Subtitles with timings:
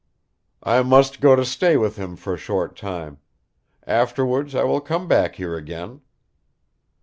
[0.63, 3.19] "I must go to stay with him for a short time.
[3.85, 6.01] Afterwards I will come back here again."